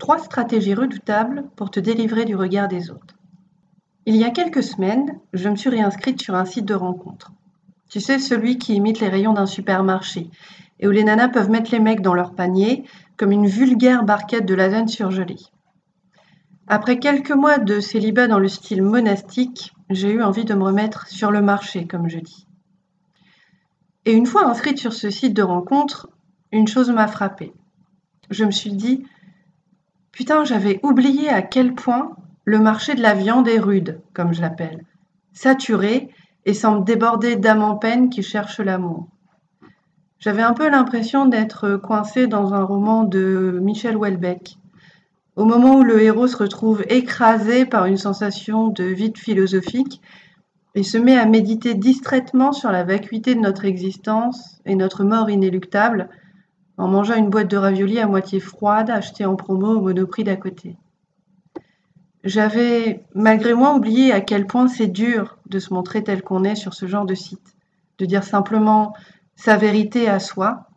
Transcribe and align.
Trois 0.00 0.18
stratégies 0.18 0.74
redoutables 0.74 1.44
pour 1.56 1.70
te 1.70 1.78
délivrer 1.78 2.24
du 2.24 2.34
regard 2.34 2.68
des 2.68 2.90
autres. 2.90 3.18
Il 4.06 4.16
y 4.16 4.24
a 4.24 4.30
quelques 4.30 4.62
semaines, 4.62 5.20
je 5.34 5.50
me 5.50 5.56
suis 5.56 5.68
réinscrite 5.68 6.22
sur 6.22 6.34
un 6.34 6.46
site 6.46 6.64
de 6.64 6.74
rencontre. 6.74 7.32
Tu 7.90 8.00
sais, 8.00 8.18
celui 8.18 8.56
qui 8.56 8.74
imite 8.74 9.00
les 9.00 9.10
rayons 9.10 9.34
d'un 9.34 9.44
supermarché 9.44 10.30
et 10.78 10.88
où 10.88 10.90
les 10.90 11.04
nanas 11.04 11.28
peuvent 11.28 11.50
mettre 11.50 11.70
les 11.70 11.80
mecs 11.80 12.00
dans 12.00 12.14
leur 12.14 12.34
panier 12.34 12.84
comme 13.18 13.30
une 13.30 13.46
vulgaire 13.46 14.02
barquette 14.02 14.46
de 14.46 14.54
lasagne 14.54 14.88
surgelée. 14.88 15.36
Après 16.66 16.98
quelques 16.98 17.32
mois 17.32 17.58
de 17.58 17.78
célibat 17.78 18.26
dans 18.26 18.38
le 18.38 18.48
style 18.48 18.82
monastique, 18.82 19.74
j'ai 19.90 20.10
eu 20.10 20.22
envie 20.22 20.46
de 20.46 20.54
me 20.54 20.64
remettre 20.64 21.08
sur 21.08 21.30
le 21.30 21.42
marché, 21.42 21.86
comme 21.86 22.08
je 22.08 22.20
dis. 22.20 22.46
Et 24.06 24.12
une 24.12 24.26
fois 24.26 24.46
inscrite 24.46 24.78
sur 24.78 24.94
ce 24.94 25.10
site 25.10 25.34
de 25.34 25.42
rencontre, 25.42 26.08
une 26.52 26.68
chose 26.68 26.90
m'a 26.90 27.06
frappée. 27.06 27.52
Je 28.30 28.46
me 28.46 28.50
suis 28.50 28.72
dit, 28.72 29.04
putain, 30.20 30.44
j'avais 30.44 30.80
oublié 30.82 31.30
à 31.30 31.40
quel 31.40 31.74
point 31.74 32.14
le 32.44 32.58
marché 32.58 32.94
de 32.94 33.00
la 33.00 33.14
viande 33.14 33.48
est 33.48 33.58
rude, 33.58 34.02
comme 34.12 34.34
je 34.34 34.42
l'appelle, 34.42 34.84
saturé 35.32 36.10
et 36.44 36.52
semble 36.52 36.84
déborder 36.84 37.36
d'âmes 37.36 37.62
en 37.62 37.76
peine 37.76 38.10
qui 38.10 38.22
cherchent 38.22 38.60
l'amour. 38.60 39.06
J'avais 40.18 40.42
un 40.42 40.52
peu 40.52 40.68
l'impression 40.68 41.24
d'être 41.24 41.76
coincée 41.76 42.26
dans 42.26 42.52
un 42.52 42.62
roman 42.62 43.04
de 43.04 43.60
Michel 43.62 43.96
Houellebecq. 43.96 44.58
Au 45.36 45.46
moment 45.46 45.76
où 45.76 45.84
le 45.84 46.02
héros 46.02 46.26
se 46.26 46.36
retrouve 46.36 46.84
écrasé 46.90 47.64
par 47.64 47.86
une 47.86 47.96
sensation 47.96 48.68
de 48.68 48.84
vide 48.84 49.16
philosophique 49.16 50.02
et 50.74 50.82
se 50.82 50.98
met 50.98 51.16
à 51.16 51.24
méditer 51.24 51.72
distraitement 51.72 52.52
sur 52.52 52.70
la 52.70 52.84
vacuité 52.84 53.34
de 53.34 53.40
notre 53.40 53.64
existence 53.64 54.60
et 54.66 54.74
notre 54.74 55.02
mort 55.02 55.30
inéluctable 55.30 56.10
en 56.80 56.88
mangeant 56.88 57.16
une 57.16 57.28
boîte 57.28 57.50
de 57.50 57.58
raviolis 57.58 58.00
à 58.00 58.06
moitié 58.06 58.40
froide 58.40 58.88
achetée 58.88 59.26
en 59.26 59.36
promo 59.36 59.76
au 59.76 59.82
monoprix 59.82 60.24
d'à 60.24 60.36
côté. 60.36 60.78
J'avais 62.24 63.04
malgré 63.14 63.52
moi 63.52 63.74
oublié 63.74 64.12
à 64.12 64.22
quel 64.22 64.46
point 64.46 64.66
c'est 64.66 64.86
dur 64.86 65.36
de 65.46 65.58
se 65.58 65.74
montrer 65.74 66.02
tel 66.02 66.22
qu'on 66.22 66.42
est 66.42 66.54
sur 66.54 66.72
ce 66.72 66.86
genre 66.86 67.04
de 67.04 67.14
site, 67.14 67.54
de 67.98 68.06
dire 68.06 68.24
simplement 68.24 68.94
sa 69.36 69.58
vérité 69.58 70.08
à 70.08 70.18
soi 70.18 70.68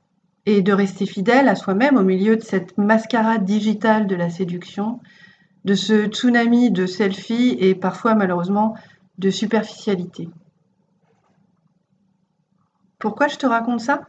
et 0.45 0.61
de 0.61 0.73
rester 0.73 1.05
fidèle 1.05 1.47
à 1.47 1.55
soi-même 1.55 1.95
au 1.95 2.03
milieu 2.03 2.35
de 2.35 2.41
cette 2.41 2.77
mascarade 2.77 3.45
digitale 3.45 4.05
de 4.05 4.15
la 4.15 4.29
séduction, 4.29 4.99
de 5.63 5.73
ce 5.73 6.07
tsunami 6.07 6.69
de 6.69 6.85
selfies 6.85 7.55
et 7.59 7.75
parfois 7.75 8.13
malheureusement 8.13 8.75
de 9.19 9.29
superficialité. 9.29 10.29
Pourquoi 12.99 13.29
je 13.29 13.37
te 13.37 13.45
raconte 13.45 13.79
ça? 13.79 14.01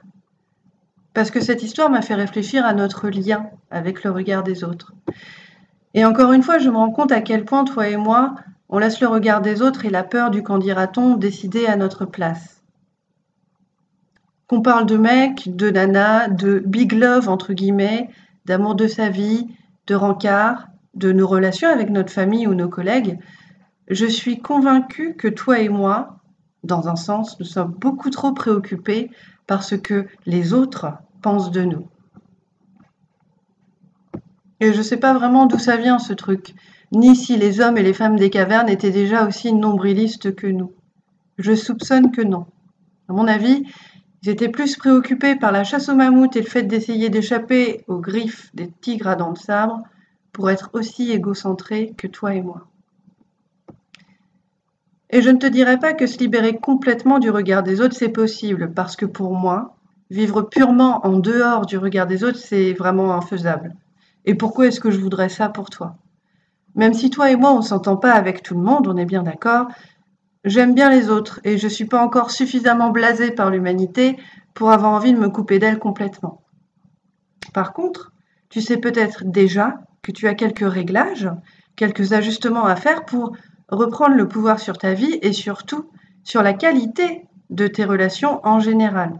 Parce 1.15 1.31
que 1.31 1.41
cette 1.41 1.63
histoire 1.63 1.91
m'a 1.91 2.03
fait 2.03 2.17
réfléchir 2.17 2.67
à 2.67 2.75
notre 2.75 3.09
lien 3.09 3.47
avec 3.71 4.03
le 4.03 4.11
regard 4.11 4.43
des 4.43 4.65
autres. 4.65 4.93
Et 5.95 6.05
encore 6.05 6.33
une 6.33 6.43
fois, 6.43 6.59
je 6.59 6.69
me 6.69 6.77
rends 6.77 6.91
compte 6.91 7.13
à 7.13 7.21
quel 7.21 7.45
point 7.45 7.65
toi 7.65 7.89
et 7.89 7.97
moi, 7.97 8.35
on 8.69 8.79
laisse 8.79 9.01
le 9.01 9.07
regard 9.07 9.41
des 9.41 9.63
autres 9.63 9.85
et 9.85 9.91
la 9.91 10.03
peur 10.03 10.31
du 10.31 10.43
qu'en 10.43 10.59
dira-t-on 10.59 11.17
décider 11.17 11.67
à 11.67 11.77
notre 11.77 12.05
place. 12.05 12.63
Qu'on 14.49 14.61
parle 14.61 14.87
de 14.87 14.97
mec, 14.97 15.55
de 15.55 15.71
nana, 15.71 16.29
de 16.29 16.61
big 16.67 16.93
love 16.93 17.29
entre 17.29 17.53
guillemets, 17.53 18.11
d'amour 18.45 18.75
de 18.75 18.89
sa 18.89 19.09
vie, 19.09 19.47
de 19.87 19.95
rencard, 19.95 20.67
de 20.95 21.13
nos 21.13 21.29
relations 21.29 21.69
avec 21.69 21.91
notre 21.91 22.13
famille 22.13 22.49
ou 22.49 22.55
nos 22.55 22.69
collègues, 22.69 23.21
je 23.89 24.07
suis 24.07 24.41
convaincue 24.41 25.15
que 25.15 25.29
toi 25.29 25.61
et 25.61 25.69
moi, 25.69 26.19
dans 26.65 26.89
un 26.89 26.97
sens, 26.97 27.39
nous 27.39 27.47
sommes 27.47 27.73
beaucoup 27.73 28.11
trop 28.11 28.33
préoccupés 28.33 29.11
par 29.47 29.63
ce 29.63 29.75
que 29.75 30.07
les 30.27 30.53
autres 30.53 30.87
de 31.25 31.63
nous. 31.63 31.89
Et 34.61 34.73
je 34.73 34.79
ne 34.79 34.83
sais 34.83 34.99
pas 34.99 35.15
vraiment 35.15 35.47
d'où 35.47 35.59
ça 35.59 35.79
vient 35.79 35.99
ce 35.99 36.13
truc, 36.13 36.55
ni 36.93 37.17
si 37.17 37.39
les 37.39 37.61
hommes 37.61 37.79
et 37.79 37.83
les 37.83 37.95
femmes 37.95 38.17
des 38.17 38.29
cavernes 38.29 38.69
étaient 38.69 38.91
déjà 38.91 39.27
aussi 39.27 39.55
nombrilistes 39.55 40.35
que 40.35 40.47
nous. 40.47 40.73
Je 41.39 41.55
soupçonne 41.55 42.11
que 42.11 42.21
non. 42.21 42.47
À 43.09 43.15
mon 43.15 43.27
avis, 43.27 43.65
ils 44.23 44.29
étaient 44.29 44.51
plus 44.51 44.77
préoccupés 44.77 45.35
par 45.35 45.51
la 45.51 45.65
chasse 45.65 45.89
aux 45.89 45.95
mammouths 45.95 46.37
et 46.37 46.43
le 46.43 46.47
fait 46.47 46.65
d'essayer 46.65 47.09
d'échapper 47.09 47.85
aux 47.89 47.99
griffes 47.99 48.51
des 48.55 48.71
tigres 48.71 49.09
à 49.09 49.17
dents 49.17 49.33
de 49.33 49.39
sabre 49.39 49.83
pour 50.31 50.51
être 50.51 50.69
aussi 50.75 51.11
égocentrés 51.11 51.95
que 51.97 52.07
toi 52.07 52.35
et 52.35 52.43
moi. 52.43 52.67
Et 55.09 55.23
je 55.23 55.31
ne 55.31 55.39
te 55.39 55.47
dirais 55.47 55.79
pas 55.79 55.95
que 55.95 56.07
se 56.07 56.19
libérer 56.19 56.59
complètement 56.59 57.19
du 57.19 57.31
regard 57.31 57.63
des 57.63 57.81
autres, 57.81 57.97
c'est 57.97 58.09
possible, 58.11 58.73
parce 58.75 58.97
que 58.97 59.07
pour 59.07 59.35
moi, 59.35 59.77
vivre 60.11 60.43
purement 60.43 61.07
en 61.07 61.19
dehors 61.19 61.67
du 61.67 61.79
regard 61.79 62.07
des 62.07 62.25
autres, 62.25 62.39
c'est 62.39 62.73
vraiment 62.73 63.15
infaisable. 63.15 63.75
Et 64.25 64.35
pourquoi 64.35 64.67
est-ce 64.67 64.81
que 64.81 64.91
je 64.91 65.01
voudrais 65.01 65.29
ça 65.29 65.49
pour 65.49 65.71
toi? 65.71 65.97
Même 66.75 66.95
si 66.95 67.11
toi 67.11 67.31
et 67.31 67.37
moi, 67.37 67.53
on 67.53 67.59
ne 67.59 67.63
s'entend 67.63 67.97
pas 67.97 68.13
avec 68.13 68.43
tout 68.43 68.55
le 68.55 68.63
monde, 68.63 68.87
on 68.89 68.97
est 68.97 69.05
bien 69.05 69.23
d'accord, 69.23 69.69
J'aime 70.45 70.75
bien 70.75 70.91
les 70.91 71.09
autres 71.09 71.41
et 71.45 71.57
je 71.57 71.69
suis 71.69 71.87
pas 71.87 72.05
encore 72.05 72.31
suffisamment 72.31 72.91
blasée 72.91 73.31
par 73.31 73.49
l'humanité 73.49 74.19
pour 74.53 74.73
avoir 74.73 74.93
envie 74.93 75.15
de 75.15 75.19
me 75.19 75.31
couper 75.31 75.59
d'elle 75.59 75.79
complètement. 75.79 76.43
Par 77.55 77.73
contre, 77.73 78.13
tu 78.51 78.61
sais 78.61 78.77
peut-être 78.77 79.25
déjà 79.25 79.79
que 80.03 80.13
tu 80.13 80.29
as 80.29 80.35
quelques 80.35 80.71
réglages, 80.71 81.31
quelques 81.77 82.13
ajustements 82.13 82.67
à 82.67 82.77
faire 82.77 83.07
pour 83.07 83.35
reprendre 83.69 84.17
le 84.17 84.29
pouvoir 84.29 84.61
sur 84.61 84.77
ta 84.77 84.93
vie 84.93 85.19
et 85.23 85.33
surtout 85.33 85.89
sur 86.25 86.43
la 86.43 86.53
qualité 86.53 87.27
de 87.49 87.67
tes 87.67 87.87
relations 87.87 88.47
en 88.47 88.61
général. 88.61 89.19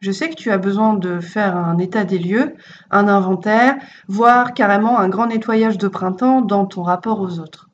Je 0.00 0.12
sais 0.12 0.30
que 0.30 0.36
tu 0.36 0.50
as 0.50 0.58
besoin 0.58 0.94
de 0.94 1.18
faire 1.18 1.56
un 1.56 1.78
état 1.78 2.04
des 2.04 2.18
lieux, 2.18 2.54
un 2.90 3.08
inventaire, 3.08 3.76
voire 4.06 4.54
carrément 4.54 4.98
un 4.98 5.08
grand 5.08 5.26
nettoyage 5.26 5.76
de 5.76 5.88
printemps 5.88 6.40
dans 6.40 6.66
ton 6.66 6.82
rapport 6.82 7.20
aux 7.20 7.40
autres. 7.40 7.68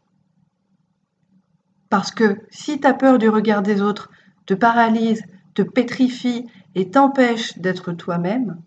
Parce 1.91 2.11
que 2.11 2.39
si 2.51 2.81
ta 2.81 2.95
peur 2.95 3.19
du 3.19 3.29
regard 3.29 3.63
des 3.63 3.83
autres 3.83 4.11
te 4.47 4.55
paralyse, 4.55 5.23
te 5.55 5.63
pétrifie 5.63 6.47
et 6.75 6.91
t'empêche 6.91 7.59
d'être 7.59 7.93
toi-même, 7.93 8.59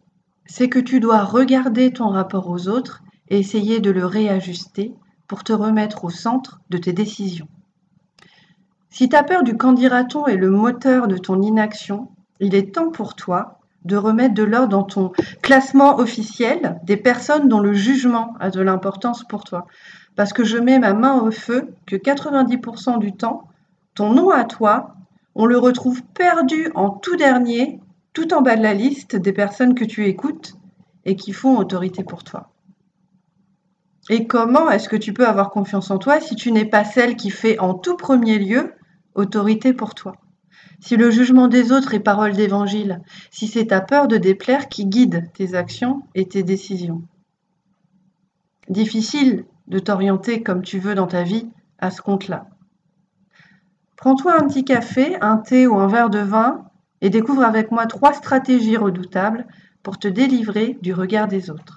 c'est 0.46 0.70
que 0.70 0.80
tu 0.80 1.00
dois 1.00 1.24
regarder 1.24 1.92
ton 1.92 2.10
rapport 2.10 2.50
aux 2.50 2.68
autres 2.68 3.02
et 3.30 3.40
essayer 3.40 3.80
de 3.80 3.92
le 3.92 4.06
réajuster 4.06 4.94
pour 5.28 5.44
te 5.44 5.52
remettre 5.52 6.06
au 6.06 6.10
centre 6.10 6.62
de 6.70 6.78
tes 6.78 6.94
décisions. 6.94 7.50
Si 8.90 9.10
ta 9.10 9.24
peur 9.24 9.44
du 9.44 9.58
candidaton 9.58 10.26
est 10.28 10.38
le 10.38 10.50
moteur 10.50 11.08
de 11.08 11.18
ton 11.18 11.42
inaction, 11.42 12.10
il 12.40 12.56
est 12.56 12.74
temps 12.74 12.92
pour 12.92 13.16
toi 13.16 13.60
de 13.86 13.96
remettre 13.96 14.34
de 14.34 14.44
l'ordre 14.44 14.70
dans 14.70 14.84
ton 14.84 15.12
classement 15.42 16.00
officiel 16.00 16.80
des 16.84 16.98
personnes 16.98 17.48
dont 17.48 17.60
le 17.60 17.74
jugement 17.74 18.36
a 18.40 18.50
de 18.50 18.62
l'importance 18.62 19.24
pour 19.24 19.44
toi 19.44 19.68
parce 20.18 20.34
que 20.34 20.44
je 20.44 20.58
mets 20.58 20.80
ma 20.80 20.94
main 20.94 21.22
au 21.22 21.32
feu 21.32 21.76
que 21.86 21.96
90% 21.96 23.00
du 23.00 23.14
temps, 23.14 23.48
ton 23.94 24.12
nom 24.12 24.32
à 24.32 24.44
toi, 24.44 24.96
on 25.36 25.46
le 25.46 25.58
retrouve 25.58 26.02
perdu 26.04 26.72
en 26.74 26.90
tout 26.90 27.16
dernier, 27.16 27.80
tout 28.14 28.34
en 28.34 28.42
bas 28.42 28.58
de 28.58 28.64
la 28.64 28.74
liste 28.74 29.16
des 29.16 29.32
personnes 29.32 29.76
que 29.76 29.86
tu 29.86 30.08
écoutes 30.08 30.56
et 31.06 31.16
qui 31.16 31.34
font 31.34 31.58
autorité 31.58 32.04
pour 32.04 32.24
toi. 32.24 32.50
Et 34.10 34.26
comment 34.26 34.72
est-ce 34.72 34.90
que 34.90 34.96
tu 34.96 35.14
peux 35.14 35.28
avoir 35.28 35.52
confiance 35.52 35.92
en 35.92 36.00
toi 36.00 36.20
si 36.20 36.36
tu 36.36 36.52
n'es 36.52 36.66
pas 36.66 36.84
celle 36.84 37.16
qui 37.16 37.30
fait 37.30 37.60
en 37.60 37.76
tout 37.76 37.96
premier 37.96 38.40
lieu 38.40 38.74
autorité 39.14 39.72
pour 39.72 39.94
toi? 39.94 40.16
Si 40.80 40.96
le 40.96 41.10
jugement 41.10 41.48
des 41.48 41.72
autres 41.72 41.94
est 41.94 42.00
parole 42.00 42.34
d'évangile, 42.34 43.02
si 43.32 43.48
c'est 43.48 43.68
ta 43.68 43.82
peur 43.82 44.08
de 44.08 44.18
déplaire 44.18 44.70
qui 44.70 44.86
guide 44.86 45.30
tes 45.34 45.56
actions 45.56 46.04
et 46.14 46.28
tes 46.28 46.44
décisions. 46.44 47.02
Difficile 48.70 49.46
de 49.68 49.80
t'orienter 49.80 50.44
comme 50.44 50.62
tu 50.62 50.80
veux 50.80 50.96
dans 50.96 51.08
ta 51.08 51.24
vie 51.24 51.50
à 51.80 51.90
ce 51.92 52.02
compte-là. 52.02 52.48
Prends-toi 53.96 54.40
un 54.40 54.48
petit 54.48 54.64
café, 54.64 55.18
un 55.22 55.38
thé 55.38 55.68
ou 55.68 55.76
un 55.76 55.88
verre 55.88 56.10
de 56.10 56.20
vin 56.20 56.66
et 57.02 57.10
découvre 57.10 57.44
avec 57.44 57.72
moi 57.72 57.86
trois 57.88 58.14
stratégies 58.14 58.78
redoutables 58.78 59.48
pour 59.84 59.98
te 59.98 60.08
délivrer 60.08 60.78
du 60.82 60.94
regard 60.94 61.28
des 61.28 61.50
autres. 61.50 61.77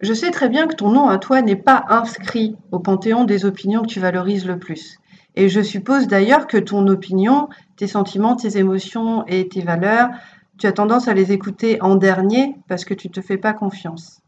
Je 0.00 0.14
sais 0.14 0.30
très 0.30 0.48
bien 0.48 0.66
que 0.66 0.74
ton 0.74 0.90
nom 0.90 1.08
à 1.08 1.18
toi 1.18 1.42
n'est 1.42 1.56
pas 1.56 1.84
inscrit 1.88 2.56
au 2.72 2.78
panthéon 2.78 3.24
des 3.24 3.44
opinions 3.44 3.82
que 3.82 3.86
tu 3.88 4.00
valorises 4.00 4.46
le 4.46 4.58
plus 4.58 4.98
Et 5.36 5.50
je 5.50 5.60
suppose 5.60 6.06
d'ailleurs 6.06 6.46
que 6.46 6.56
ton 6.56 6.86
opinion, 6.86 7.48
tes 7.76 7.86
sentiments, 7.86 8.34
tes 8.34 8.56
émotions 8.56 9.26
et 9.26 9.46
tes 9.48 9.60
valeurs, 9.60 10.08
tu 10.56 10.66
as 10.66 10.72
tendance 10.72 11.06
à 11.06 11.12
les 11.12 11.32
écouter 11.32 11.82
en 11.82 11.96
dernier 11.96 12.56
parce 12.66 12.86
que 12.86 12.94
tu 12.94 13.08
ne 13.08 13.12
te 13.12 13.20
fais 13.20 13.36
pas 13.36 13.52
confiance. 13.52 14.22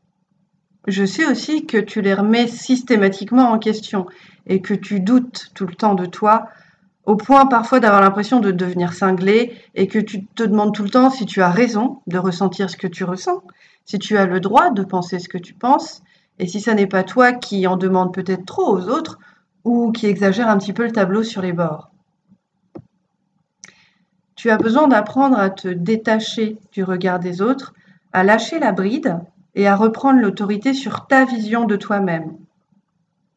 Je 0.86 1.06
sais 1.06 1.24
aussi 1.26 1.64
que 1.64 1.78
tu 1.78 2.02
les 2.02 2.12
remets 2.12 2.48
systématiquement 2.48 3.50
en 3.50 3.58
question 3.58 4.06
et 4.46 4.60
que 4.60 4.74
tu 4.74 5.00
doutes 5.00 5.52
tout 5.54 5.66
le 5.66 5.74
temps 5.74 5.94
de 5.94 6.06
toi, 6.06 6.48
au 7.04 7.16
point 7.16 7.46
parfois 7.46 7.80
d'avoir 7.80 8.00
l'impression 8.00 8.40
de 8.40 8.50
devenir 8.50 8.92
cinglé 8.92 9.56
et 9.74 9.88
que 9.88 9.98
tu 9.98 10.24
te 10.24 10.42
demandes 10.42 10.74
tout 10.74 10.84
le 10.84 10.90
temps 10.90 11.10
si 11.10 11.26
tu 11.26 11.42
as 11.42 11.50
raison 11.50 12.00
de 12.06 12.18
ressentir 12.18 12.70
ce 12.70 12.76
que 12.76 12.86
tu 12.86 13.04
ressens, 13.04 13.42
si 13.84 13.98
tu 13.98 14.16
as 14.16 14.26
le 14.26 14.40
droit 14.40 14.70
de 14.70 14.84
penser 14.84 15.18
ce 15.18 15.28
que 15.28 15.38
tu 15.38 15.54
penses, 15.54 16.02
et 16.38 16.46
si 16.46 16.60
ça 16.60 16.74
n'est 16.74 16.86
pas 16.86 17.02
toi 17.02 17.32
qui 17.32 17.66
en 17.66 17.76
demande 17.76 18.14
peut-être 18.14 18.44
trop 18.44 18.66
aux 18.66 18.88
autres 18.88 19.18
ou 19.64 19.92
qui 19.92 20.06
exagère 20.06 20.48
un 20.48 20.58
petit 20.58 20.72
peu 20.72 20.84
le 20.84 20.92
tableau 20.92 21.22
sur 21.22 21.42
les 21.42 21.52
bords. 21.52 21.90
Tu 24.34 24.50
as 24.50 24.56
besoin 24.56 24.88
d'apprendre 24.88 25.38
à 25.38 25.50
te 25.50 25.68
détacher 25.68 26.56
du 26.72 26.82
regard 26.82 27.20
des 27.20 27.42
autres, 27.42 27.74
à 28.12 28.24
lâcher 28.24 28.58
la 28.58 28.72
bride 28.72 29.20
et 29.54 29.68
à 29.68 29.76
reprendre 29.76 30.20
l'autorité 30.20 30.74
sur 30.74 31.06
ta 31.06 31.24
vision 31.24 31.64
de 31.64 31.76
toi-même, 31.76 32.32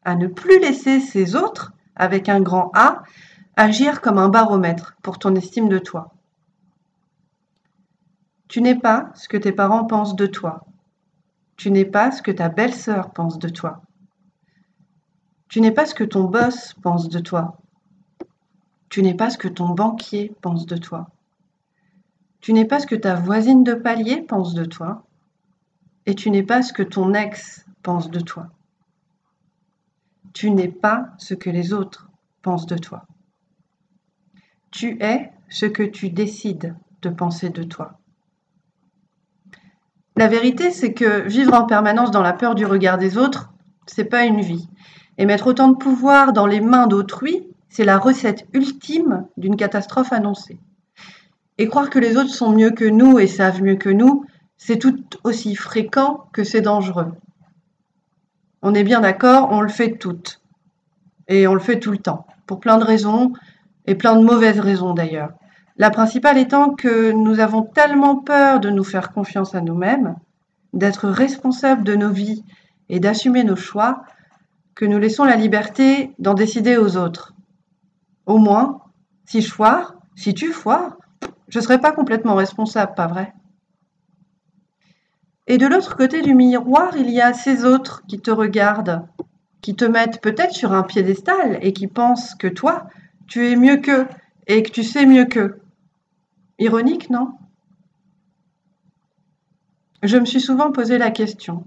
à 0.04 0.16
ne 0.16 0.26
plus 0.26 0.58
laisser 0.58 1.00
ces 1.00 1.36
autres, 1.36 1.72
avec 1.94 2.28
un 2.28 2.40
grand 2.40 2.72
A, 2.74 3.02
agir 3.56 4.02
comme 4.02 4.18
un 4.18 4.28
baromètre 4.28 4.96
pour 5.02 5.18
ton 5.18 5.34
estime 5.34 5.68
de 5.68 5.78
toi. 5.78 6.14
Tu 8.48 8.60
n'es 8.60 8.78
pas 8.78 9.10
ce 9.14 9.28
que 9.28 9.38
tes 9.38 9.52
parents 9.52 9.86
pensent 9.86 10.14
de 10.14 10.26
toi. 10.26 10.66
Tu 11.56 11.70
n'es 11.70 11.86
pas 11.86 12.12
ce 12.12 12.20
que 12.20 12.30
ta 12.30 12.50
belle-sœur 12.50 13.12
pense 13.12 13.38
de 13.38 13.48
toi. 13.48 13.80
Tu 15.48 15.62
n'es 15.62 15.72
pas 15.72 15.86
ce 15.86 15.94
que 15.94 16.04
ton 16.04 16.24
boss 16.24 16.74
pense 16.82 17.08
de 17.08 17.18
toi. 17.18 17.56
Tu 18.90 19.02
n'es 19.02 19.14
pas 19.14 19.30
ce 19.30 19.38
que 19.38 19.48
ton 19.48 19.70
banquier 19.70 20.34
pense 20.42 20.66
de 20.66 20.76
toi. 20.76 21.08
Tu 22.40 22.52
n'es 22.52 22.66
pas 22.66 22.78
ce 22.78 22.86
que 22.86 22.94
ta 22.94 23.14
voisine 23.14 23.64
de 23.64 23.74
palier 23.74 24.20
pense 24.20 24.52
de 24.54 24.66
toi. 24.66 25.06
Et 26.04 26.14
tu 26.14 26.30
n'es 26.30 26.42
pas 26.42 26.62
ce 26.62 26.72
que 26.72 26.82
ton 26.82 27.14
ex 27.14 27.64
pense 27.82 28.10
de 28.10 28.20
toi. 28.20 28.48
Tu 30.34 30.50
n'es 30.50 30.68
pas 30.68 31.08
ce 31.16 31.34
que 31.34 31.48
les 31.48 31.72
autres 31.72 32.10
pensent 32.42 32.66
de 32.66 32.76
toi. 32.76 33.06
Tu 34.76 34.98
es 35.00 35.32
ce 35.48 35.64
que 35.64 35.82
tu 35.82 36.10
décides 36.10 36.76
de 37.00 37.08
penser 37.08 37.48
de 37.48 37.62
toi. 37.62 37.98
La 40.16 40.28
vérité, 40.28 40.70
c'est 40.70 40.92
que 40.92 41.22
vivre 41.22 41.54
en 41.54 41.64
permanence 41.64 42.10
dans 42.10 42.20
la 42.20 42.34
peur 42.34 42.54
du 42.54 42.66
regard 42.66 42.98
des 42.98 43.16
autres, 43.16 43.54
c'est 43.86 44.04
pas 44.04 44.24
une 44.24 44.42
vie. 44.42 44.68
Et 45.16 45.24
mettre 45.24 45.46
autant 45.46 45.68
de 45.68 45.78
pouvoir 45.78 46.34
dans 46.34 46.46
les 46.46 46.60
mains 46.60 46.86
d'autrui, 46.88 47.48
c'est 47.70 47.86
la 47.86 47.96
recette 47.96 48.46
ultime 48.52 49.26
d'une 49.38 49.56
catastrophe 49.56 50.12
annoncée. 50.12 50.58
Et 51.56 51.68
croire 51.68 51.88
que 51.88 51.98
les 51.98 52.18
autres 52.18 52.34
sont 52.34 52.50
mieux 52.50 52.72
que 52.72 52.84
nous 52.84 53.18
et 53.18 53.28
savent 53.28 53.62
mieux 53.62 53.76
que 53.76 53.88
nous, 53.88 54.26
c'est 54.58 54.78
tout 54.78 55.02
aussi 55.24 55.56
fréquent 55.56 56.28
que 56.34 56.44
c'est 56.44 56.60
dangereux. 56.60 57.14
On 58.60 58.74
est 58.74 58.84
bien 58.84 59.00
d'accord, 59.00 59.48
on 59.52 59.62
le 59.62 59.70
fait 59.70 59.96
toutes. 59.96 60.42
Et 61.28 61.46
on 61.46 61.54
le 61.54 61.60
fait 61.60 61.80
tout 61.80 61.92
le 61.92 61.98
temps, 61.98 62.26
pour 62.46 62.60
plein 62.60 62.76
de 62.76 62.84
raisons, 62.84 63.32
et 63.86 63.94
plein 63.94 64.16
de 64.16 64.24
mauvaises 64.24 64.60
raisons 64.60 64.94
d'ailleurs. 64.94 65.32
La 65.76 65.90
principale 65.90 66.38
étant 66.38 66.74
que 66.74 67.12
nous 67.12 67.40
avons 67.40 67.62
tellement 67.62 68.16
peur 68.16 68.60
de 68.60 68.70
nous 68.70 68.84
faire 68.84 69.12
confiance 69.12 69.54
à 69.54 69.60
nous-mêmes, 69.60 70.16
d'être 70.72 71.08
responsables 71.08 71.84
de 71.84 71.94
nos 71.94 72.10
vies 72.10 72.44
et 72.88 73.00
d'assumer 73.00 73.44
nos 73.44 73.56
choix, 73.56 74.04
que 74.74 74.84
nous 74.84 74.98
laissons 74.98 75.24
la 75.24 75.36
liberté 75.36 76.12
d'en 76.18 76.34
décider 76.34 76.76
aux 76.76 76.96
autres. 76.96 77.34
Au 78.26 78.38
moins, 78.38 78.82
si 79.24 79.40
je 79.40 79.52
foire, 79.52 79.96
si 80.14 80.34
tu 80.34 80.52
foires, 80.52 80.96
je 81.48 81.58
ne 81.58 81.62
serai 81.62 81.80
pas 81.80 81.92
complètement 81.92 82.34
responsable, 82.34 82.94
pas 82.94 83.06
vrai? 83.06 83.32
Et 85.46 85.58
de 85.58 85.66
l'autre 85.66 85.96
côté 85.96 86.22
du 86.22 86.34
miroir, 86.34 86.96
il 86.96 87.10
y 87.10 87.20
a 87.20 87.32
ces 87.32 87.64
autres 87.64 88.02
qui 88.08 88.18
te 88.18 88.30
regardent, 88.30 89.06
qui 89.60 89.76
te 89.76 89.84
mettent 89.84 90.20
peut-être 90.20 90.52
sur 90.52 90.72
un 90.72 90.82
piédestal 90.82 91.58
et 91.62 91.72
qui 91.72 91.86
pensent 91.86 92.34
que 92.34 92.48
toi, 92.48 92.88
tu 93.26 93.46
es 93.48 93.56
mieux 93.56 93.78
qu'eux 93.78 94.06
et 94.46 94.62
que 94.62 94.70
tu 94.70 94.82
sais 94.82 95.06
mieux 95.06 95.24
qu'eux. 95.24 95.60
Ironique, 96.58 97.10
non? 97.10 97.32
Je 100.02 100.16
me 100.16 100.24
suis 100.24 100.40
souvent 100.40 100.72
posé 100.72 100.98
la 100.98 101.10
question. 101.10 101.64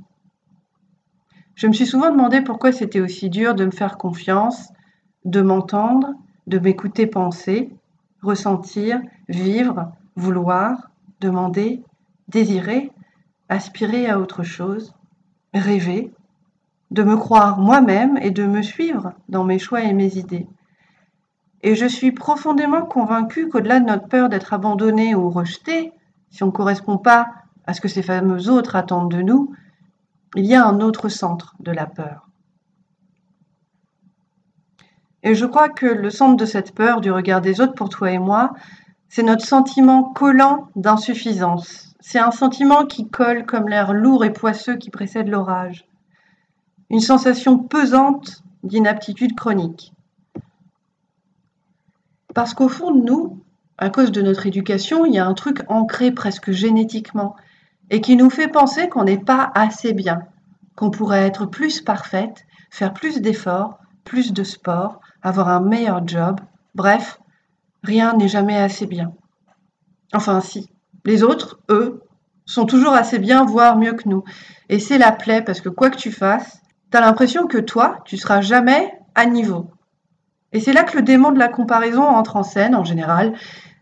Je 1.55 1.67
me 1.67 1.73
suis 1.73 1.85
souvent 1.85 2.09
demandé 2.09 2.41
pourquoi 2.41 2.71
c'était 2.71 3.01
aussi 3.01 3.29
dur 3.29 3.53
de 3.53 3.65
me 3.65 3.71
faire 3.71 3.97
confiance, 3.97 4.69
de 5.25 5.41
m'entendre, 5.41 6.13
de 6.47 6.57
m'écouter 6.57 7.05
penser, 7.05 7.69
ressentir, 8.21 9.01
vivre, 9.27 9.91
vouloir, 10.15 10.89
demander, 11.19 11.83
désirer, 12.29 12.91
aspirer 13.49 14.07
à 14.07 14.19
autre 14.19 14.43
chose, 14.43 14.93
rêver, 15.53 16.11
de 16.91 17.03
me 17.03 17.17
croire 17.17 17.59
moi-même 17.59 18.17
et 18.17 18.31
de 18.31 18.45
me 18.45 18.61
suivre 18.61 19.13
dans 19.27 19.43
mes 19.43 19.59
choix 19.59 19.81
et 19.81 19.93
mes 19.93 20.17
idées. 20.17 20.47
Et 21.61 21.75
je 21.75 21.85
suis 21.85 22.11
profondément 22.11 22.83
convaincue 22.83 23.49
qu'au-delà 23.49 23.79
de 23.79 23.85
notre 23.85 24.07
peur 24.07 24.29
d'être 24.29 24.53
abandonné 24.53 25.15
ou 25.15 25.29
rejeté, 25.29 25.91
si 26.29 26.43
on 26.43 26.47
ne 26.47 26.51
correspond 26.51 26.97
pas 26.97 27.27
à 27.67 27.73
ce 27.73 27.81
que 27.81 27.87
ces 27.87 28.03
fameux 28.03 28.49
autres 28.49 28.75
attendent 28.75 29.11
de 29.11 29.21
nous, 29.21 29.53
il 30.35 30.45
y 30.45 30.55
a 30.55 30.65
un 30.65 30.79
autre 30.79 31.09
centre 31.09 31.55
de 31.59 31.71
la 31.71 31.85
peur. 31.85 32.27
Et 35.23 35.35
je 35.35 35.45
crois 35.45 35.69
que 35.69 35.85
le 35.85 36.09
centre 36.09 36.37
de 36.37 36.45
cette 36.45 36.73
peur 36.73 37.01
du 37.01 37.11
regard 37.11 37.41
des 37.41 37.59
autres 37.59 37.73
pour 37.73 37.89
toi 37.89 38.11
et 38.11 38.19
moi, 38.19 38.53
c'est 39.09 39.23
notre 39.23 39.45
sentiment 39.45 40.03
collant 40.03 40.69
d'insuffisance. 40.75 41.95
C'est 41.99 42.19
un 42.19 42.31
sentiment 42.31 42.85
qui 42.85 43.09
colle 43.09 43.45
comme 43.45 43.67
l'air 43.67 43.91
lourd 43.93 44.23
et 44.23 44.31
poisseux 44.31 44.77
qui 44.77 44.89
précède 44.89 45.27
l'orage. 45.27 45.85
Une 46.89 47.01
sensation 47.01 47.57
pesante 47.57 48.43
d'inaptitude 48.63 49.35
chronique. 49.35 49.93
Parce 52.33 52.53
qu'au 52.53 52.69
fond 52.69 52.91
de 52.91 53.03
nous, 53.03 53.43
à 53.77 53.89
cause 53.89 54.11
de 54.11 54.21
notre 54.21 54.45
éducation, 54.45 55.05
il 55.05 55.13
y 55.13 55.19
a 55.19 55.25
un 55.25 55.33
truc 55.33 55.63
ancré 55.67 56.11
presque 56.11 56.51
génétiquement 56.51 57.35
et 57.89 58.01
qui 58.01 58.15
nous 58.15 58.29
fait 58.29 58.47
penser 58.47 58.87
qu'on 58.87 59.05
n'est 59.05 59.17
pas 59.17 59.51
assez 59.55 59.93
bien, 59.93 60.23
qu'on 60.75 60.91
pourrait 60.91 61.25
être 61.25 61.45
plus 61.45 61.81
parfaite, 61.81 62.45
faire 62.69 62.93
plus 62.93 63.21
d'efforts, 63.21 63.79
plus 64.03 64.33
de 64.33 64.43
sport, 64.43 64.99
avoir 65.21 65.49
un 65.49 65.61
meilleur 65.61 66.07
job. 66.07 66.39
Bref, 66.75 67.19
rien 67.83 68.13
n'est 68.13 68.27
jamais 68.27 68.57
assez 68.57 68.85
bien. 68.85 69.13
Enfin 70.13 70.41
si, 70.41 70.69
les 71.05 71.23
autres, 71.23 71.59
eux, 71.69 72.03
sont 72.45 72.65
toujours 72.65 72.93
assez 72.93 73.19
bien, 73.19 73.45
voire 73.45 73.77
mieux 73.77 73.93
que 73.93 74.09
nous. 74.09 74.23
Et 74.69 74.79
c'est 74.79 74.97
la 74.97 75.11
plaie 75.11 75.41
parce 75.41 75.61
que 75.61 75.69
quoi 75.69 75.89
que 75.89 75.97
tu 75.97 76.11
fasses, 76.11 76.61
t'as 76.91 77.01
l'impression 77.01 77.47
que 77.47 77.57
toi, 77.57 77.99
tu 78.05 78.17
seras 78.17 78.41
jamais 78.41 78.91
à 79.15 79.25
niveau. 79.25 79.69
Et 80.51 80.59
c'est 80.59 80.73
là 80.73 80.83
que 80.83 80.97
le 80.97 81.03
démon 81.03 81.31
de 81.31 81.39
la 81.39 81.47
comparaison 81.47 82.03
entre 82.03 82.35
en 82.35 82.43
scène 82.43 82.75
en 82.75 82.83
général, 82.83 83.33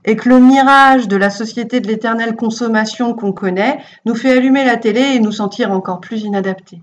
et 0.03 0.15
que 0.15 0.29
le 0.29 0.39
mirage 0.39 1.07
de 1.07 1.17
la 1.17 1.29
société 1.29 1.81
de 1.81 1.87
l'éternelle 1.87 2.35
consommation 2.35 3.13
qu'on 3.13 3.33
connaît 3.33 3.79
nous 4.05 4.15
fait 4.15 4.37
allumer 4.37 4.63
la 4.63 4.77
télé 4.77 5.01
et 5.01 5.19
nous 5.19 5.33
sentir 5.33 5.71
encore 5.71 5.99
plus 5.99 6.23
inadaptés. 6.23 6.81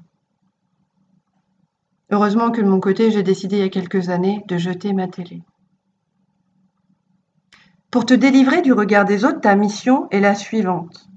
Heureusement 2.10 2.50
que 2.50 2.60
de 2.60 2.68
mon 2.68 2.80
côté, 2.80 3.10
j'ai 3.10 3.22
décidé 3.22 3.56
il 3.56 3.62
y 3.62 3.66
a 3.66 3.70
quelques 3.70 4.10
années 4.10 4.44
de 4.46 4.58
jeter 4.58 4.92
ma 4.92 5.08
télé. 5.08 5.42
Pour 7.90 8.04
te 8.04 8.14
délivrer 8.14 8.60
du 8.60 8.72
regard 8.72 9.04
des 9.04 9.24
autres, 9.24 9.40
ta 9.40 9.54
mission 9.54 10.08
est 10.10 10.20
la 10.20 10.34
suivante. 10.34 11.08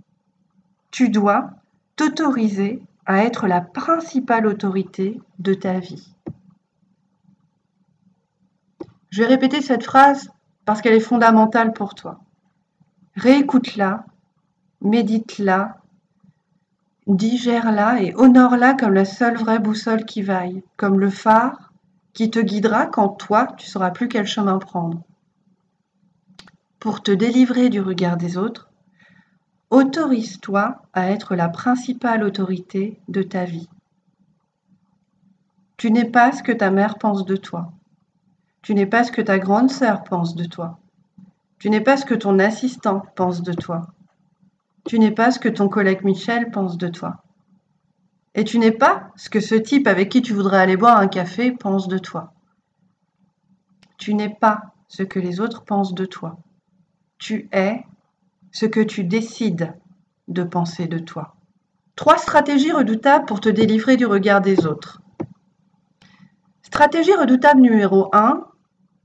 Tu 0.92 1.10
dois 1.10 1.50
t'autoriser 1.98 2.82
à 3.06 3.24
être 3.24 3.48
la 3.48 3.62
principale 3.62 4.48
autorité 4.48 5.20
de 5.40 5.54
ta 5.54 5.80
vie. 5.80 6.16
Je 9.18 9.24
vais 9.24 9.30
répéter 9.30 9.64
cette 9.64 9.84
phrase 9.84 10.30
parce 10.64 10.80
qu'elle 10.80 10.94
est 10.94 11.00
fondamentale 11.00 11.74
pour 11.74 11.96
toi. 11.96 12.20
Réécoute-la, 13.16 14.06
médite-la, 14.82 15.78
digère-la 17.08 18.04
et 18.04 18.14
honore-la 18.16 18.76
comme 18.76 18.94
la 18.94 19.06
seule 19.06 19.36
vraie 19.36 19.58
boussole 19.58 20.06
qui 20.06 20.22
vaille, 20.22 20.62
comme 20.76 21.00
le 21.00 21.10
phare 21.10 21.74
qui 22.14 22.30
te 22.30 22.38
guidera 22.38 22.86
quand 22.86 23.10
toi, 23.10 23.48
tu 23.58 23.66
sauras 23.66 23.90
plus 23.90 24.08
quel 24.08 24.28
chemin 24.28 24.60
prendre. 24.60 25.02
Pour 26.78 27.02
te 27.02 27.10
délivrer 27.10 27.70
du 27.70 27.82
regard 27.82 28.18
des 28.18 28.38
autres, 28.38 28.70
autorise-toi 29.72 30.84
à 30.94 31.10
être 31.10 31.34
la 31.34 31.50
principale 31.50 32.24
autorité 32.24 33.00
de 33.08 33.24
ta 33.24 33.46
vie. 33.46 33.68
Tu 35.76 35.90
n'es 35.90 36.06
pas 36.06 36.32
ce 36.32 36.44
que 36.44 36.52
ta 36.52 36.70
mère 36.70 37.00
pense 37.00 37.26
de 37.26 37.36
toi. 37.36 37.74
Tu 38.62 38.74
n'es 38.74 38.86
pas 38.86 39.04
ce 39.04 39.12
que 39.12 39.22
ta 39.22 39.40
grande 39.40 39.72
sœur 39.72 40.04
pense 40.04 40.36
de 40.36 40.46
toi. 40.46 40.80
Tu 41.60 41.70
n'es 41.70 41.82
pas 41.82 41.98
ce 41.98 42.06
que 42.06 42.14
ton 42.14 42.40
assistant 42.40 43.04
pense 43.16 43.42
de 43.42 43.54
toi. 43.54 43.88
Tu 44.86 45.00
n'es 45.00 45.12
pas 45.12 45.32
ce 45.32 45.40
que 45.40 45.50
ton 45.50 45.70
collègue 45.70 46.04
Michel 46.04 46.52
pense 46.52 46.78
de 46.78 46.88
toi. 46.88 47.24
Et 48.36 48.44
tu 48.44 48.60
n'es 48.60 48.72
pas 48.72 49.12
ce 49.16 49.30
que 49.30 49.40
ce 49.40 49.56
type 49.56 49.88
avec 49.88 50.10
qui 50.10 50.22
tu 50.22 50.34
voudrais 50.34 50.60
aller 50.60 50.78
boire 50.78 50.98
un 50.98 51.08
café 51.08 51.52
pense 51.52 51.88
de 51.88 51.98
toi. 51.98 52.34
Tu 53.98 54.14
n'es 54.14 54.30
pas 54.30 54.74
ce 54.88 55.04
que 55.04 55.20
les 55.20 55.40
autres 55.40 55.64
pensent 55.64 55.96
de 55.96 56.06
toi. 56.06 56.38
Tu 57.18 57.50
es 57.52 57.84
ce 58.52 58.66
que 58.66 58.80
tu 58.80 59.04
décides 59.04 59.74
de 60.28 60.44
penser 60.44 60.88
de 60.88 61.00
toi. 61.00 61.36
Trois 61.96 62.18
stratégies 62.18 62.72
redoutables 62.72 63.26
pour 63.26 63.42
te 63.42 63.50
délivrer 63.50 63.98
du 63.98 64.06
regard 64.06 64.42
des 64.42 64.68
autres. 64.68 65.02
Stratégie 66.78 67.16
redoutable 67.16 67.62
numéro 67.62 68.08
1, 68.14 68.46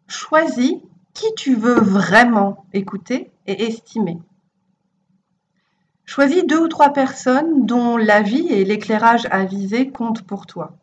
choisis 0.07 0.75
qui 1.15 1.25
tu 1.39 1.55
veux 1.55 1.81
vraiment 1.81 2.67
écouter 2.75 3.31
et 3.47 3.65
estimer. 3.65 4.19
Choisis 6.05 6.45
deux 6.45 6.59
ou 6.59 6.69
trois 6.69 6.93
personnes 6.93 7.65
dont 7.65 7.97
l'avis 7.97 8.47
et 8.49 8.67
l'éclairage 8.67 9.27
avisé 9.31 9.89
comptent 9.89 10.21
pour 10.21 10.45
toi. 10.45 10.77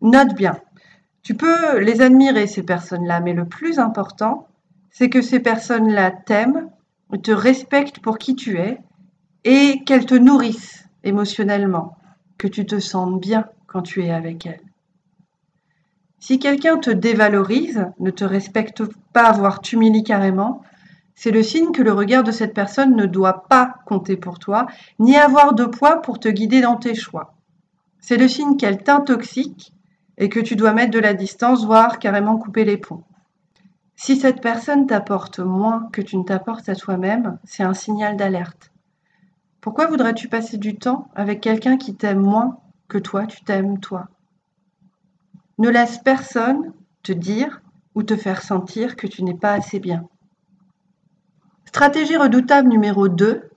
Note 0.00 0.32
bien, 0.34 0.58
tu 1.22 1.34
peux 1.34 1.80
les 1.80 2.00
admirer, 2.00 2.46
ces 2.46 2.62
personnes-là, 2.62 3.20
mais 3.20 3.34
le 3.34 3.44
plus 3.44 3.78
important, 3.78 4.48
c'est 4.88 5.10
que 5.10 5.20
ces 5.20 5.40
personnes-là 5.40 6.12
t'aiment, 6.12 6.70
te 7.22 7.30
respectent 7.30 7.98
pour 7.98 8.16
qui 8.16 8.34
tu 8.34 8.56
es 8.56 8.80
et 9.44 9.82
qu'elles 9.84 10.06
te 10.06 10.14
nourrissent 10.14 10.88
émotionnellement, 11.04 11.94
que 12.38 12.48
tu 12.48 12.64
te 12.64 12.80
sentes 12.80 13.20
bien 13.20 13.44
quand 13.66 13.82
tu 13.82 14.02
es 14.02 14.10
avec 14.10 14.46
elles. 14.46 14.65
Si 16.26 16.40
quelqu'un 16.40 16.78
te 16.78 16.90
dévalorise, 16.90 17.86
ne 18.00 18.10
te 18.10 18.24
respecte 18.24 18.82
pas, 19.12 19.30
voire 19.30 19.60
t'humilie 19.60 20.02
carrément, 20.02 20.60
c'est 21.14 21.30
le 21.30 21.44
signe 21.44 21.70
que 21.70 21.84
le 21.84 21.92
regard 21.92 22.24
de 22.24 22.32
cette 22.32 22.52
personne 22.52 22.96
ne 22.96 23.06
doit 23.06 23.46
pas 23.48 23.76
compter 23.86 24.16
pour 24.16 24.40
toi, 24.40 24.66
ni 24.98 25.16
avoir 25.16 25.54
de 25.54 25.66
poids 25.66 26.02
pour 26.02 26.18
te 26.18 26.28
guider 26.28 26.60
dans 26.60 26.74
tes 26.74 26.96
choix. 26.96 27.36
C'est 28.00 28.16
le 28.16 28.26
signe 28.26 28.56
qu'elle 28.56 28.82
t'intoxique 28.82 29.72
et 30.18 30.28
que 30.28 30.40
tu 30.40 30.56
dois 30.56 30.72
mettre 30.72 30.90
de 30.90 30.98
la 30.98 31.14
distance, 31.14 31.64
voire 31.64 32.00
carrément 32.00 32.38
couper 32.38 32.64
les 32.64 32.76
ponts. 32.76 33.04
Si 33.94 34.16
cette 34.16 34.40
personne 34.40 34.88
t'apporte 34.88 35.38
moins 35.38 35.88
que 35.92 36.02
tu 36.02 36.16
ne 36.16 36.24
t'apportes 36.24 36.68
à 36.68 36.74
toi-même, 36.74 37.38
c'est 37.44 37.62
un 37.62 37.72
signal 37.72 38.16
d'alerte. 38.16 38.72
Pourquoi 39.60 39.86
voudrais-tu 39.86 40.26
passer 40.26 40.58
du 40.58 40.74
temps 40.74 41.06
avec 41.14 41.40
quelqu'un 41.40 41.76
qui 41.76 41.94
t'aime 41.94 42.18
moins 42.18 42.58
que 42.88 42.98
toi, 42.98 43.26
tu 43.26 43.44
t'aimes 43.44 43.78
toi? 43.78 44.08
Ne 45.58 45.70
laisse 45.70 45.98
personne 45.98 46.72
te 47.02 47.12
dire 47.12 47.62
ou 47.94 48.02
te 48.02 48.16
faire 48.16 48.42
sentir 48.42 48.96
que 48.96 49.06
tu 49.06 49.22
n'es 49.22 49.34
pas 49.34 49.52
assez 49.52 49.80
bien. 49.80 50.08
Stratégie 51.64 52.16
redoutable 52.16 52.68
numéro 52.68 53.08
2. 53.08 53.50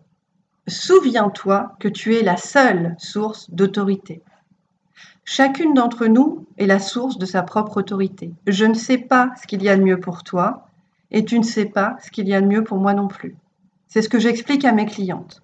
Souviens-toi 0.67 1.75
que 1.79 1.87
tu 1.87 2.15
es 2.15 2.23
la 2.23 2.37
seule 2.37 2.95
source 2.99 3.49
d'autorité. 3.51 4.21
Chacune 5.25 5.73
d'entre 5.73 6.07
nous 6.07 6.47
est 6.57 6.65
la 6.65 6.79
source 6.79 7.17
de 7.17 7.25
sa 7.25 7.43
propre 7.43 7.77
autorité. 7.77 8.31
Je 8.47 8.65
ne 8.65 8.73
sais 8.73 8.97
pas 8.97 9.31
ce 9.41 9.45
qu'il 9.45 9.61
y 9.61 9.69
a 9.69 9.77
de 9.77 9.83
mieux 9.83 9.99
pour 9.99 10.23
toi 10.23 10.67
et 11.11 11.25
tu 11.25 11.37
ne 11.37 11.43
sais 11.43 11.65
pas 11.65 11.97
ce 12.03 12.11
qu'il 12.11 12.27
y 12.27 12.33
a 12.33 12.41
de 12.41 12.47
mieux 12.47 12.63
pour 12.63 12.77
moi 12.77 12.93
non 12.93 13.07
plus. 13.07 13.35
C'est 13.87 14.01
ce 14.01 14.09
que 14.09 14.19
j'explique 14.19 14.65
à 14.65 14.71
mes 14.71 14.85
clientes. 14.85 15.41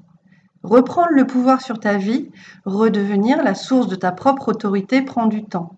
Reprendre 0.64 1.12
le 1.12 1.28
pouvoir 1.28 1.62
sur 1.62 1.80
ta 1.80 1.98
vie, 1.98 2.32
redevenir 2.66 3.44
la 3.44 3.56
source 3.56 3.88
de 3.88 3.96
ta 3.96 4.12
propre 4.12 4.50
autorité 4.50 5.02
prend 5.02 5.28
du 5.28 5.44
temps. 5.44 5.76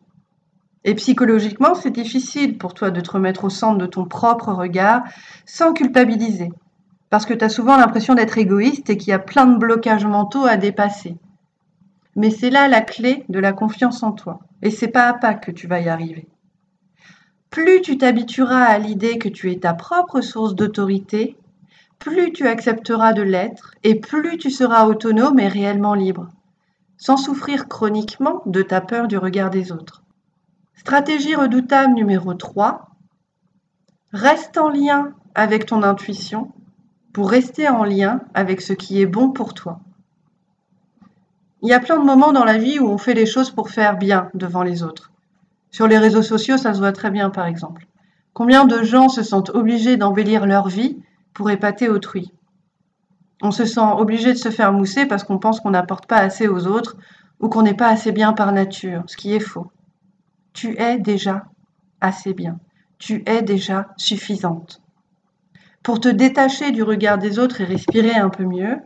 Et 0.84 0.96
psychologiquement, 0.96 1.76
c'est 1.76 1.92
difficile 1.92 2.58
pour 2.58 2.74
toi 2.74 2.92
de 2.92 3.02
te 3.02 3.12
remettre 3.12 3.46
au 3.46 3.50
centre 3.50 3.78
de 3.78 3.86
ton 3.86 4.06
propre 4.06 4.52
regard 4.54 5.04
sans 5.46 5.74
culpabiliser 5.74 6.50
parce 7.10 7.26
que 7.26 7.34
tu 7.34 7.44
as 7.44 7.50
souvent 7.50 7.78
l'impression 7.78 8.16
d'être 8.16 8.38
égoïste 8.38 8.90
et 8.90 8.98
qu'il 8.98 9.10
y 9.10 9.14
a 9.14 9.20
plein 9.20 9.46
de 9.46 9.58
blocages 9.58 10.06
mentaux 10.06 10.46
à 10.46 10.58
dépasser. 10.58 11.16
Mais 12.16 12.32
c'est 12.32 12.50
là 12.50 12.68
la 12.68 12.82
clé 12.82 13.24
de 13.30 13.40
la 13.40 13.54
confiance 13.54 14.04
en 14.04 14.12
toi. 14.12 14.40
Et 14.62 14.72
c'est 14.72 14.88
pas 14.88 15.08
à 15.08 15.14
pas 15.14 15.36
que 15.36 15.52
tu 15.52 15.68
vas 15.68 15.80
y 15.80 15.88
arriver. 15.88 16.28
Plus 17.50 17.82
tu 17.82 17.98
t'habitueras 17.98 18.64
à 18.64 18.78
l'idée 18.78 19.20
que 19.20 19.30
tu 19.30 19.52
es 19.52 19.60
ta 19.60 19.74
propre 19.74 20.22
source 20.22 20.56
d'autorité, 20.56 21.38
plus 22.00 22.34
tu 22.34 22.48
accepteras 22.48 23.14
de 23.14 23.22
l'être 23.22 23.74
et 23.84 23.96
plus 23.96 24.38
tu 24.38 24.52
seras 24.52 24.86
autonome 24.86 25.40
et 25.40 25.48
réellement 25.48 25.94
libre, 25.94 26.28
sans 26.98 27.18
souffrir 27.18 27.68
chroniquement 27.68 28.42
de 28.46 28.62
ta 28.62 28.82
peur 28.82 29.08
du 29.08 29.18
regard 29.18 29.50
des 29.50 29.72
autres. 29.72 30.04
Stratégie 30.78 31.36
redoutable 31.36 31.96
numéro 31.96 32.36
3. 32.36 32.92
Reste 34.14 34.58
en 34.60 34.70
lien 34.70 35.14
avec 35.34 35.66
ton 35.66 35.82
intuition 35.82 36.52
pour 37.14 37.32
rester 37.32 37.68
en 37.68 37.84
lien 37.84 38.22
avec 38.36 38.62
ce 38.62 38.74
qui 38.74 39.02
est 39.02 39.08
bon 39.08 39.32
pour 39.32 39.56
toi. 39.56 39.80
Il 41.64 41.70
y 41.70 41.74
a 41.74 41.80
plein 41.80 41.98
de 41.98 42.06
moments 42.06 42.32
dans 42.32 42.46
la 42.46 42.60
vie 42.60 42.78
où 42.80 42.88
on 42.88 43.00
fait 43.00 43.16
les 43.16 43.26
choses 43.26 43.50
pour 43.50 43.72
faire 43.72 43.98
bien 43.98 44.30
devant 44.36 44.62
les 44.62 44.84
autres. 44.84 45.12
Sur 45.72 45.88
les 45.88 45.98
réseaux 45.98 46.22
sociaux, 46.22 46.58
ça 46.58 46.76
se 46.76 46.80
voit 46.80 46.94
très 46.94 47.10
bien, 47.10 47.32
par 47.32 47.48
exemple. 47.48 47.88
Combien 48.34 48.66
de 48.66 48.84
gens 48.84 49.10
se 49.10 49.24
sentent 49.24 49.50
obligés 49.50 49.98
d'embellir 49.98 50.46
leur 50.46 50.68
vie 50.68 51.02
pour 51.34 51.50
épater 51.50 51.90
autrui? 51.90 52.32
On 53.42 53.50
se 53.50 53.66
sent 53.66 53.82
obligé 53.98 54.32
de 54.32 54.38
se 54.38 54.52
faire 54.52 54.72
mousser 54.72 55.08
parce 55.08 55.24
qu'on 55.24 55.40
pense 55.40 55.60
qu'on 55.60 55.72
n'apporte 55.72 56.06
pas 56.06 56.18
assez 56.18 56.48
aux 56.48 56.68
autres 56.68 56.98
ou 57.40 57.50
qu'on 57.50 57.64
n'est 57.64 57.74
pas 57.74 57.90
assez 57.90 58.12
bien 58.12 58.34
par 58.34 58.52
nature, 58.52 59.04
ce 59.08 59.18
qui 59.18 59.34
est 59.34 59.40
faux. 59.40 59.72
Tu 60.58 60.76
es 60.80 60.98
déjà 60.98 61.46
assez 62.02 62.34
bien. 62.34 62.60
Tu 62.98 63.22
es 63.28 63.44
déjà 63.44 63.90
suffisante 63.96 64.82
pour 65.84 66.00
te 66.00 66.08
détacher 66.08 66.72
du 66.72 66.82
regard 66.82 67.20
des 67.20 67.38
autres 67.38 67.62
et 67.62 67.64
respirer 67.64 68.16
un 68.16 68.30
peu 68.30 68.44
mieux, 68.44 68.80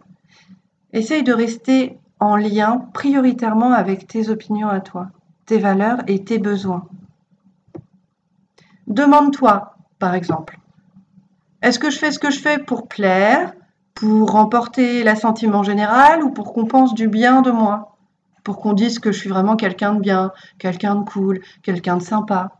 essaye 0.91 1.23
de 1.23 1.31
rester 1.31 1.97
en 2.19 2.35
lien 2.35 2.89
prioritairement 2.93 3.71
avec 3.71 4.05
tes 4.05 4.27
opinions 4.27 4.67
à 4.67 4.81
toi, 4.81 5.11
tes 5.45 5.59
valeurs 5.59 5.99
et 6.07 6.25
tes 6.25 6.39
besoins. 6.39 6.89
Demande-toi, 8.87 9.77
par 9.97 10.13
exemple, 10.13 10.59
est-ce 11.61 11.79
que 11.79 11.89
je 11.89 11.97
fais 11.97 12.11
ce 12.11 12.19
que 12.19 12.31
je 12.31 12.39
fais 12.41 12.57
pour 12.57 12.89
plaire, 12.89 13.53
pour 13.93 14.29
remporter 14.29 15.05
l'assentiment 15.05 15.63
général 15.63 16.21
ou 16.21 16.31
pour 16.31 16.51
qu'on 16.51 16.65
pense 16.65 16.93
du 16.93 17.07
bien 17.07 17.41
de 17.41 17.51
moi, 17.51 17.95
pour 18.43 18.59
qu'on 18.59 18.73
dise 18.73 18.99
que 18.99 19.11
je 19.11 19.19
suis 19.19 19.29
vraiment 19.29 19.55
quelqu'un 19.55 19.93
de 19.93 19.99
bien, 19.99 20.31
quelqu'un 20.57 20.95
de 20.95 21.03
cool, 21.03 21.41
quelqu'un 21.61 21.97
de 21.97 22.03
sympa. 22.03 22.57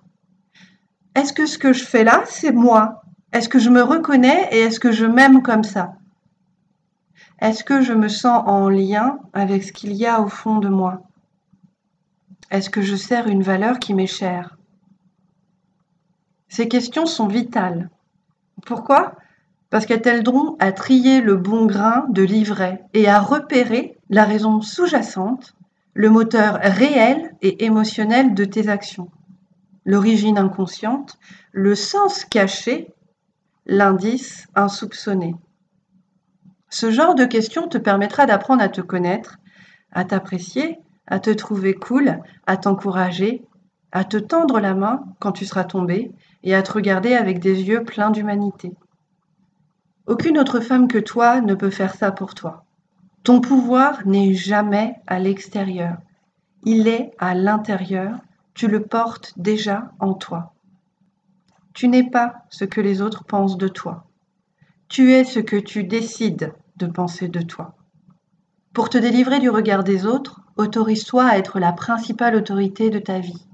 Est-ce 1.16 1.34
que 1.34 1.46
ce 1.46 1.58
que 1.58 1.74
je 1.74 1.84
fais 1.84 2.04
là, 2.04 2.24
c'est 2.26 2.52
moi? 2.52 3.04
Est-ce 3.34 3.50
que 3.50 3.60
je 3.60 3.70
me 3.70 3.82
reconnais 3.82 4.50
et 4.52 4.60
est-ce 4.60 4.80
que 4.80 4.92
je 4.92 5.06
m'aime 5.06 5.42
comme 5.42 5.64
ça? 5.64 5.94
Est-ce 7.40 7.64
que 7.64 7.82
je 7.82 7.94
me 7.94 8.08
sens 8.08 8.44
en 8.46 8.70
lien 8.70 9.20
avec 9.34 9.64
ce 9.64 9.72
qu'il 9.72 9.94
y 9.94 10.06
a 10.06 10.22
au 10.22 10.28
fond 10.28 10.60
de 10.60 10.70
moi? 10.70 11.02
Est-ce 12.52 12.70
que 12.70 12.82
je 12.82 12.96
sers 12.96 13.28
une 13.28 13.44
valeur 13.44 13.80
qui 13.80 13.94
m'est 13.94 14.08
chère? 14.08 14.58
Ces 16.50 16.68
questions 16.68 17.06
sont 17.06 17.28
vitales. 17.28 17.90
Pourquoi? 18.66 19.16
Parce 19.70 19.86
qu'elles 19.86 20.02
t'aideront 20.02 20.58
à 20.60 20.74
trier 20.74 21.22
le 21.22 21.36
bon 21.36 21.66
grain 21.66 22.06
de 22.10 22.22
l'ivraie 22.22 22.84
et 22.94 23.08
à 23.08 23.20
repérer 23.20 23.98
la 24.10 24.26
raison 24.26 24.62
sous-jacente, 24.62 25.56
le 25.94 26.10
moteur 26.10 26.60
réel 26.62 27.36
et 27.42 27.66
émotionnel 27.66 28.34
de 28.34 28.46
tes 28.46 28.70
actions, 28.70 29.10
l'origine 29.86 30.38
inconsciente, 30.38 31.18
le 31.52 31.76
sens 31.76 32.26
caché 32.26 32.94
l'indice 33.66 34.48
insoupçonné. 34.56 35.36
Ce 36.70 36.90
genre 36.90 37.16
de 37.16 37.26
questions 37.26 37.68
te 37.68 37.78
permettra 37.78 38.26
d'apprendre 38.26 38.64
à 38.64 38.70
te 38.70 38.82
connaître, 38.82 39.38
à 39.92 40.06
t'apprécier, 40.06 40.80
à 41.08 41.20
te 41.20 41.30
trouver 41.30 41.74
cool, 41.74 42.22
à 42.48 42.56
t'encourager, 42.56 43.44
à 43.92 44.06
te 44.06 44.18
tendre 44.18 44.62
la 44.62 44.74
main 44.74 45.04
quand 45.20 45.34
tu 45.34 45.46
seras 45.46 45.66
tombé 45.66 46.14
et 46.44 46.56
à 46.56 46.64
te 46.64 46.72
regarder 46.72 47.14
avec 47.14 47.40
des 47.40 47.64
yeux 47.64 47.84
pleins 47.84 48.12
d'humanité. 48.12 48.72
Aucune 50.08 50.40
autre 50.40 50.62
femme 50.62 50.88
que 50.88 50.98
toi 50.98 51.42
ne 51.42 51.54
peut 51.54 51.70
faire 51.70 51.94
ça 51.94 52.12
pour 52.12 52.34
toi. 52.34 52.66
Ton 53.24 53.40
pouvoir 53.40 54.08
n'est 54.08 54.34
jamais 54.34 54.96
à 55.06 55.20
l'extérieur. 55.20 55.98
Il 56.64 56.88
est 56.88 57.12
à 57.20 57.36
l'intérieur. 57.36 58.18
Tu 58.54 58.68
le 58.68 58.84
portes 58.84 59.34
déjà 59.38 59.92
en 60.00 60.14
toi. 60.14 60.54
Tu 61.74 61.88
n'es 61.88 62.10
pas 62.10 62.46
ce 62.50 62.66
que 62.66 62.82
les 62.82 63.02
autres 63.02 63.24
pensent 63.24 63.58
de 63.58 63.68
toi. 63.68 64.06
Tu 64.90 65.14
es 65.14 65.24
ce 65.24 65.40
que 65.40 65.56
tu 65.56 65.84
décides 65.84 66.54
de 66.78 66.88
penser 66.88 67.28
de 67.28 67.42
toi. 67.42 67.76
Pour 68.74 68.90
te 68.90 68.98
délivrer 68.98 69.40
du 69.40 69.50
regard 69.50 69.84
des 69.84 70.06
autres, 70.06 70.42
autorise-toi 70.58 71.26
à 71.26 71.38
être 71.38 71.60
la 71.60 71.74
principale 71.74 72.36
autorité 72.36 72.90
de 72.90 73.00
ta 73.00 73.20
vie. 73.20 73.46